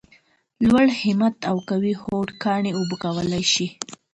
[0.67, 3.67] لوړ همت او قوي هوډ کاڼي اوبه کولای شي!